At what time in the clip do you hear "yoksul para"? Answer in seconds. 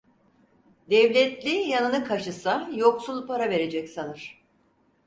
2.77-3.49